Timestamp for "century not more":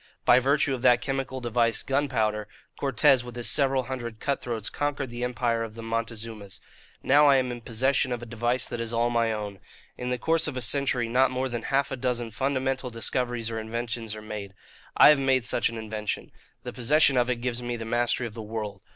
10.61-11.49